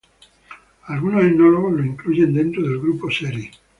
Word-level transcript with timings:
Algunos 0.87 1.25
etnólogos 1.25 1.73
los 1.73 1.85
incluyen 1.85 2.33
dentro 2.33 2.63
del 2.63 2.79
grupo 2.81 3.11
seri. 3.11 3.51